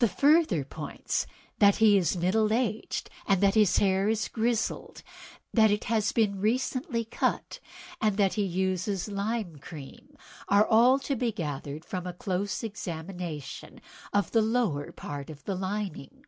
[0.00, 1.24] "The further points,
[1.60, 5.04] that he is middle aged, that his hair is grizzled,
[5.54, 7.60] that it has been recently cut,
[8.00, 10.16] and that he uses lime cream,
[10.48, 13.80] are all to be gathered from a close examination
[14.12, 16.24] of the lower part of the lining.